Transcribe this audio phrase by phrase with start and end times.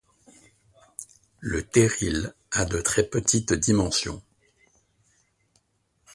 [1.41, 4.23] Le terril a de très petites dimensions.